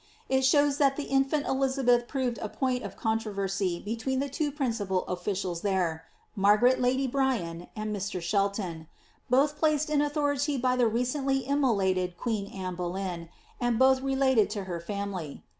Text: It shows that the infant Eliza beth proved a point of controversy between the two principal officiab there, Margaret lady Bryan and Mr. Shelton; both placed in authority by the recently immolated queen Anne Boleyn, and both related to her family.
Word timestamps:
It 0.29 0.41
shows 0.43 0.79
that 0.79 0.95
the 0.95 1.03
infant 1.03 1.45
Eliza 1.45 1.83
beth 1.83 2.07
proved 2.07 2.39
a 2.39 2.49
point 2.49 2.81
of 2.81 2.97
controversy 2.97 3.79
between 3.79 4.17
the 4.17 4.29
two 4.29 4.51
principal 4.51 5.05
officiab 5.07 5.61
there, 5.61 6.05
Margaret 6.35 6.81
lady 6.81 7.05
Bryan 7.05 7.67
and 7.75 7.95
Mr. 7.95 8.19
Shelton; 8.19 8.87
both 9.29 9.59
placed 9.59 9.91
in 9.91 10.01
authority 10.01 10.57
by 10.57 10.75
the 10.75 10.87
recently 10.87 11.41
immolated 11.41 12.17
queen 12.17 12.47
Anne 12.47 12.73
Boleyn, 12.73 13.29
and 13.59 13.77
both 13.77 14.01
related 14.01 14.49
to 14.49 14.63
her 14.63 14.79
family. 14.79 15.43